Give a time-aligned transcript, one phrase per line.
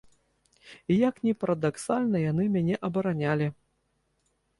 [0.93, 3.51] І як ні парадаксальна яны мяне абаранялі.